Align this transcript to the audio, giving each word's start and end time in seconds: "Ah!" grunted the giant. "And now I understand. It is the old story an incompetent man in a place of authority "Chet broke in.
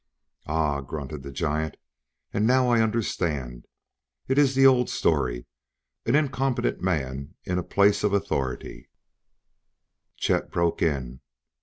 "Ah!" 0.47 0.81
grunted 0.81 1.21
the 1.21 1.31
giant. 1.31 1.77
"And 2.33 2.47
now 2.47 2.69
I 2.69 2.81
understand. 2.81 3.67
It 4.27 4.39
is 4.39 4.55
the 4.55 4.65
old 4.65 4.89
story 4.89 5.45
an 6.07 6.15
incompetent 6.15 6.81
man 6.81 7.35
in 7.43 7.59
a 7.59 7.63
place 7.63 8.03
of 8.03 8.11
authority 8.11 8.89
"Chet 10.17 10.49
broke 10.49 10.81
in. 10.81 11.21